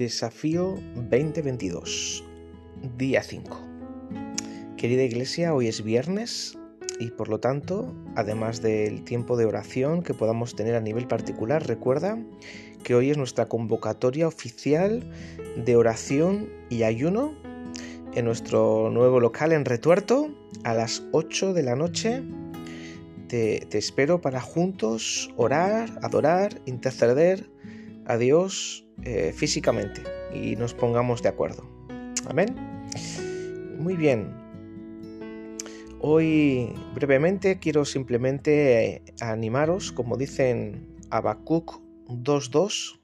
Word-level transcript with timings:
Desafío 0.00 0.76
2022, 0.94 2.24
día 2.96 3.22
5. 3.22 3.60
Querida 4.78 5.02
iglesia, 5.02 5.52
hoy 5.52 5.68
es 5.68 5.84
viernes 5.84 6.56
y 6.98 7.10
por 7.10 7.28
lo 7.28 7.38
tanto, 7.38 7.94
además 8.16 8.62
del 8.62 9.04
tiempo 9.04 9.36
de 9.36 9.44
oración 9.44 10.02
que 10.02 10.14
podamos 10.14 10.56
tener 10.56 10.74
a 10.74 10.80
nivel 10.80 11.06
particular, 11.06 11.66
recuerda 11.66 12.18
que 12.82 12.94
hoy 12.94 13.10
es 13.10 13.18
nuestra 13.18 13.46
convocatoria 13.46 14.26
oficial 14.26 15.04
de 15.62 15.76
oración 15.76 16.48
y 16.70 16.84
ayuno 16.84 17.34
en 18.14 18.24
nuestro 18.24 18.88
nuevo 18.88 19.20
local 19.20 19.52
en 19.52 19.66
Retuerto 19.66 20.34
a 20.64 20.72
las 20.72 21.02
8 21.12 21.52
de 21.52 21.62
la 21.62 21.76
noche. 21.76 22.22
Te, 23.28 23.66
te 23.68 23.76
espero 23.76 24.22
para 24.22 24.40
juntos 24.40 25.30
orar, 25.36 25.90
adorar, 26.00 26.58
interceder 26.64 27.50
a 28.10 28.18
Dios 28.18 28.84
eh, 29.04 29.32
físicamente 29.34 30.02
y 30.34 30.56
nos 30.56 30.74
pongamos 30.74 31.22
de 31.22 31.28
acuerdo. 31.28 31.64
Amén. 32.26 32.54
Muy 33.78 33.96
bien. 33.96 34.34
Hoy 36.00 36.72
brevemente 36.94 37.58
quiero 37.58 37.84
simplemente 37.84 38.94
eh, 38.96 39.02
animaros, 39.20 39.92
como 39.92 40.16
dicen 40.16 40.88
Habacuc 41.10 41.80
2.2, 42.08 42.98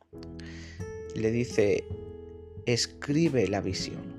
le 1.14 1.30
dice, 1.30 1.84
escribe 2.66 3.46
la 3.46 3.60
visión. 3.60 4.16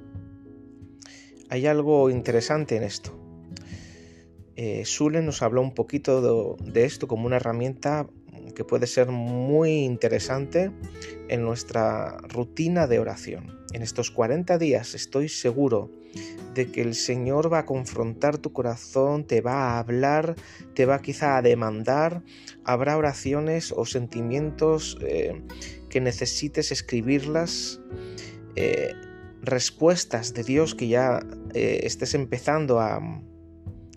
Hay 1.49 1.66
algo 1.66 2.10
interesante 2.10 2.77
en 2.77 2.84
esto. 2.84 3.18
Eh, 4.55 4.84
nos 5.22 5.41
habló 5.44 5.62
un 5.62 5.74
poquito 5.74 6.58
de, 6.60 6.85
esto 6.85 7.08
como 7.08 7.27
una 7.27 7.35
herramienta 7.35 8.08
que 8.55 8.63
puede 8.63 8.87
ser 8.87 9.09
muy 9.09 9.83
interesante 9.83 10.71
en 11.29 11.43
nuestra 11.43 12.17
rutina 12.29 12.87
de 12.87 12.99
oración. 12.99 13.57
En 13.73 13.81
estos 13.81 14.12
40 14.12 14.57
días 14.57 14.95
estoy 14.95 15.29
seguro 15.29 15.91
de 16.54 16.71
que 16.71 16.81
el 16.81 16.95
Señor 16.95 17.51
va 17.51 17.59
a 17.59 17.65
confrontar 17.65 18.37
tu 18.37 18.51
corazón, 18.51 19.26
te 19.26 19.41
va 19.41 19.54
a 19.54 19.79
hablar, 19.79 20.35
te 20.73 20.85
va 20.85 21.01
quizá 21.01 21.37
a 21.37 21.41
demandar. 21.41 22.23
Habrá 22.63 22.98
oraciones 22.98 23.71
o 23.71 23.85
sentimientos 23.85 24.98
eh, 25.01 25.43
que 25.89 26.01
necesites 26.01 26.71
escribirlas. 26.71 27.79
Eh, 28.55 28.93
respuestas 29.43 30.34
de 30.34 30.43
Dios 30.43 30.73
que 30.73 30.87
ya 30.87 31.20
eh, 31.54 31.82
estés 31.84 32.15
empezando 32.15 32.79
a, 32.79 32.99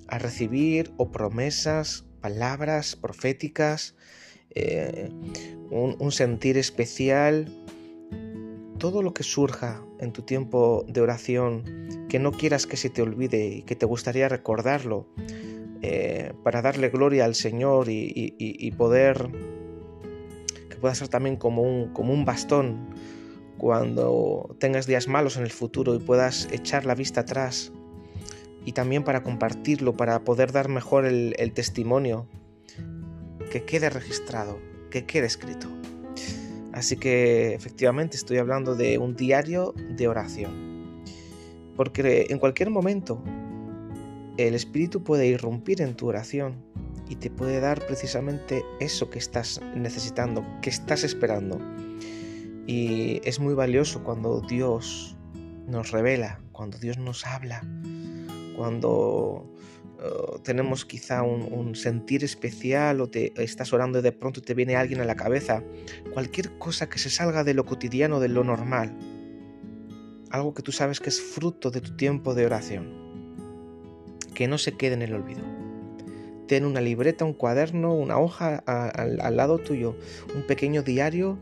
a 0.06 0.18
recibir 0.18 0.92
o 0.98 1.10
promesas, 1.10 2.04
palabras 2.20 2.94
proféticas 2.94 3.96
eh, 4.54 5.10
un, 5.70 6.12
sentir 6.12 6.58
especial, 6.58 7.52
todo 8.78 9.02
lo 9.02 9.14
que 9.14 9.22
surja 9.22 9.84
en 10.00 10.12
tu 10.12 10.22
tiempo 10.22 10.84
de 10.88 11.00
oración, 11.00 11.62
que 12.08 12.18
no 12.18 12.32
quieras 12.32 12.66
que 12.66 12.76
se 12.76 12.90
te 12.90 13.02
olvide 13.02 13.46
y 13.46 13.62
que 13.62 13.76
te 13.76 13.86
gustaría 13.86 14.28
recordarlo, 14.28 15.06
eh, 15.82 16.32
para 16.42 16.62
darle 16.62 16.88
gloria 16.88 17.24
al 17.24 17.34
Señor 17.34 17.86
y, 17.88 18.74
poder, 18.76 19.30
que 20.68 20.76
pueda 20.76 20.94
ser 20.94 21.08
también 21.08 21.36
como 21.36 21.62
un, 21.62 21.92
como 21.92 22.12
un 22.12 22.24
bastón 22.24 22.88
cuando 23.56 24.56
tengas 24.58 24.86
días 24.86 25.06
malos 25.06 25.36
en 25.36 25.44
el 25.44 25.50
futuro 25.50 25.94
y 25.94 25.98
puedas 26.00 26.48
echar 26.50 26.86
la 26.86 26.94
vista 26.94 27.20
atrás. 27.20 27.72
Y 28.64 28.72
también 28.72 29.04
para 29.04 29.22
compartirlo, 29.22 29.96
para 29.96 30.24
poder 30.24 30.52
dar 30.52 30.68
mejor 30.68 31.06
el 31.06 31.52
testimonio 31.54 32.26
que 33.50 33.64
quede 33.64 33.90
registrado, 33.90 34.58
que 34.90 35.04
quede 35.04 35.26
escrito. 35.26 35.68
Así 36.72 36.96
que 36.96 37.54
efectivamente 37.54 38.16
estoy 38.16 38.38
hablando 38.38 38.76
de 38.76 38.96
un 38.98 39.16
diario 39.16 39.74
de 39.76 40.08
oración. 40.08 41.02
Porque 41.76 42.26
en 42.30 42.38
cualquier 42.38 42.70
momento 42.70 43.22
el 44.36 44.54
Espíritu 44.54 45.02
puede 45.02 45.26
irrumpir 45.26 45.82
en 45.82 45.94
tu 45.94 46.06
oración 46.06 46.64
y 47.08 47.16
te 47.16 47.28
puede 47.28 47.60
dar 47.60 47.84
precisamente 47.86 48.64
eso 48.78 49.10
que 49.10 49.19
estás 49.19 49.60
necesitando, 49.75 50.44
que 50.62 50.70
estás 50.70 51.02
esperando. 51.02 51.60
Y 52.66 53.20
es 53.25 53.41
muy 53.41 53.54
valioso 53.54 54.04
cuando 54.04 54.41
Dios 54.41 55.16
nos 55.66 55.91
revela, 55.91 56.41
cuando 56.52 56.78
Dios 56.78 56.98
nos 56.98 57.26
habla, 57.26 57.62
cuando 58.56 59.50
tenemos 60.42 60.84
quizá 60.84 61.22
un, 61.22 61.74
sentir 61.74 62.24
especial 62.24 63.00
o 63.00 63.08
te 63.08 63.32
estás 63.42 63.72
orando 63.72 63.98
y 63.98 64.02
de 64.02 64.12
pronto 64.12 64.42
te 64.42 64.54
viene 64.54 64.76
alguien 64.76 65.00
a 65.00 65.04
la 65.04 65.16
cabeza, 65.16 65.62
cualquier 66.12 66.58
cosa 66.58 66.88
que 66.88 66.98
se 66.98 67.10
salga 67.10 67.44
de 67.44 67.54
lo 67.54 67.64
cotidiano, 67.64 68.20
de 68.20 68.28
lo 68.28 68.44
normal, 68.44 68.96
algo 70.30 70.54
que 70.54 70.62
tú 70.62 70.72
sabes 70.72 71.00
que 71.00 71.08
es 71.08 71.20
fruto 71.20 71.70
de 71.70 71.80
tu 71.80 71.96
tiempo 71.96 72.34
de 72.34 72.46
oración, 72.46 73.36
que 74.34 74.48
no 74.48 74.58
se 74.58 74.72
quede 74.72 74.94
en 74.94 75.02
el 75.02 75.14
olvido. 75.14 75.42
Ten 76.46 76.64
una 76.64 76.80
libreta, 76.80 77.24
un 77.24 77.34
cuaderno, 77.34 77.94
una 77.94 78.18
hoja 78.18 78.56
al 78.56 79.36
lado 79.36 79.58
tuyo, 79.58 79.96
un 80.34 80.42
pequeño 80.42 80.82
diario 80.82 81.38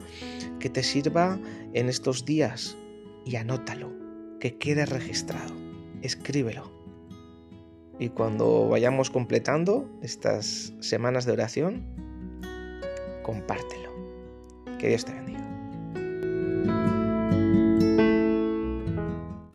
que 0.60 0.69
te 0.69 0.82
sirva 0.82 1.38
en 1.72 1.88
estos 1.88 2.26
días 2.26 2.76
y 3.25 3.36
anótalo, 3.36 3.91
que 4.38 4.59
quede 4.59 4.84
registrado, 4.84 5.54
escríbelo 6.03 6.78
y 7.98 8.10
cuando 8.10 8.69
vayamos 8.69 9.10
completando 9.10 9.88
estas 10.03 10.72
semanas 10.81 11.25
de 11.26 11.32
oración, 11.32 11.84
compártelo. 13.22 13.91
Que 14.78 14.88
Dios 14.88 15.04
te 15.04 15.12
bendiga. 15.12 15.38